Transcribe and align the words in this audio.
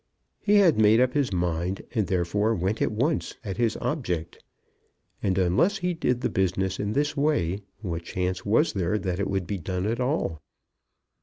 He 0.39 0.55
had 0.55 0.79
made 0.81 0.99
up 0.99 1.13
his 1.13 1.31
mind, 1.31 1.83
and 1.93 2.07
therefore 2.07 2.55
went 2.55 2.81
at 2.81 2.91
once 2.91 3.35
at 3.45 3.57
his 3.57 3.77
object. 3.79 4.43
And 5.21 5.37
unless 5.37 5.77
he 5.77 5.93
did 5.93 6.21
the 6.21 6.27
business 6.31 6.79
in 6.79 6.93
this 6.93 7.15
way, 7.15 7.61
what 7.81 8.01
chance 8.01 8.43
was 8.43 8.73
there 8.73 8.97
that 8.97 9.19
it 9.19 9.29
would 9.29 9.45
be 9.45 9.59
done 9.59 9.85
at 9.85 9.99
all? 9.99 10.41